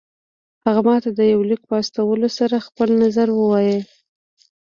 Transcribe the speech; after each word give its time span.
هغه 0.65 0.81
ماته 0.87 1.09
د 1.13 1.19
يوه 1.31 1.45
ليک 1.49 1.61
په 1.69 1.75
استولو 1.81 2.27
سره 2.39 2.65
خپل 2.67 2.89
نظر 3.03 3.27
ووايه. 3.33 3.79